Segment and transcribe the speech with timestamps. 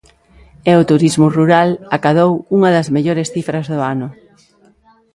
[0.71, 4.07] E o turismo rural acadou unha das mellores cifras do ano.